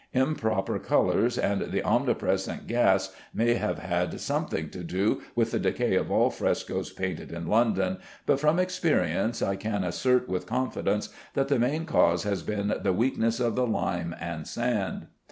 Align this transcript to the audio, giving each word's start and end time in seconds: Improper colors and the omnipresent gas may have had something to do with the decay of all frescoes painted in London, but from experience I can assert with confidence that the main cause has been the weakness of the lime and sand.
Improper 0.13 0.79
colors 0.79 1.37
and 1.37 1.71
the 1.71 1.83
omnipresent 1.83 2.65
gas 2.65 3.13
may 3.35 3.53
have 3.53 3.77
had 3.77 4.19
something 4.19 4.71
to 4.71 4.83
do 4.83 5.21
with 5.35 5.51
the 5.51 5.59
decay 5.59 5.93
of 5.93 6.09
all 6.09 6.31
frescoes 6.31 6.91
painted 6.91 7.31
in 7.31 7.45
London, 7.45 7.99
but 8.25 8.39
from 8.39 8.57
experience 8.57 9.43
I 9.43 9.55
can 9.55 9.83
assert 9.83 10.27
with 10.27 10.47
confidence 10.47 11.09
that 11.35 11.49
the 11.49 11.59
main 11.59 11.85
cause 11.85 12.23
has 12.23 12.41
been 12.41 12.73
the 12.81 12.93
weakness 12.93 13.39
of 13.39 13.53
the 13.53 13.67
lime 13.67 14.15
and 14.19 14.47
sand. 14.47 15.05